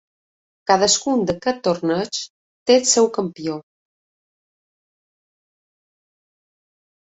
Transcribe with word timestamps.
Cadascun 0.69 1.21
d'aquests 1.29 1.61
torneigs 1.67 2.23
té 2.71 2.79
el 2.81 2.89
seu 2.93 3.11
campió. 3.19 3.61